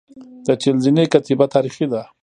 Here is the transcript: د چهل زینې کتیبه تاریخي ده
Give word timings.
د 0.45 0.47
چهل 0.61 0.77
زینې 0.83 1.05
کتیبه 1.13 1.45
تاریخي 1.55 1.85
ده 1.91 2.01